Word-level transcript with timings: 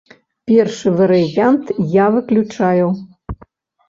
Першы 0.51 0.93
варыянт 1.01 1.65
я 1.91 2.05
выключаю. 2.15 2.87